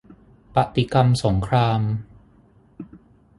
[0.55, 1.81] ปฏิกรรมสงคราม